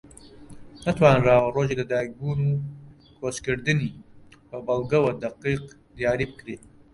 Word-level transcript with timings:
نەتوانراوە 0.85 1.49
ڕۆژی 1.55 1.79
لە 1.79 1.85
دایک 1.91 2.11
بوون 2.19 2.41
و 2.51 2.57
کۆچکردنی 3.19 3.89
بە 4.49 4.57
بەڵگەوە 4.67 5.11
دەقیق 5.23 5.63
دیاری 5.97 6.29
بکرێت 6.31 6.63